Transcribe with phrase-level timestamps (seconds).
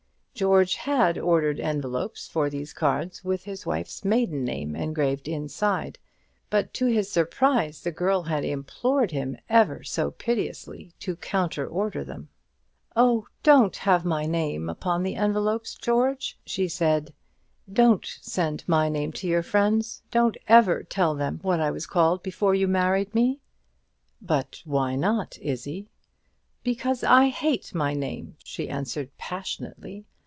[0.33, 5.99] George had ordered envelopes for these cards with his wife's maiden name engraved inside;
[6.49, 12.03] but, to his surprise, the girl had implored him, ever so piteously, to counter order
[12.03, 12.29] them.
[12.95, 17.13] "Oh, don't have my name upon the envelopes, George," she said;
[17.71, 22.23] "don't send my name to your friends; don't ever tell them what I was called
[22.23, 23.41] before you married me."
[24.23, 25.91] "But why not, Izzie?"
[26.63, 30.07] "Because I hate my name," she answered, passionately.